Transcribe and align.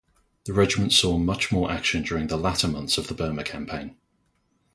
The 0.45 0.53
regiment 0.53 0.93
saw 0.93 1.19
much 1.19 1.51
more 1.51 1.69
action 1.71 2.01
during 2.01 2.25
the 2.25 2.35
latter 2.35 2.67
months 2.67 2.97
of 2.97 3.05
the 3.07 3.13
Burma 3.13 3.43
campaign. 3.43 3.97